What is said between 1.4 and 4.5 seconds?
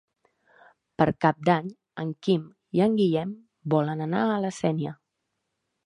d'Any en Quim i en Guillem volen anar a